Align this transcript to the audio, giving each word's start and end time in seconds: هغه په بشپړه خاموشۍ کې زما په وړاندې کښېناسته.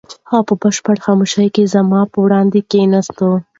هغه 0.29 0.43
په 0.49 0.53
بشپړه 0.61 1.01
خاموشۍ 1.05 1.47
کې 1.55 1.71
زما 1.73 2.01
په 2.11 2.17
وړاندې 2.25 2.59
کښېناسته. 2.69 3.27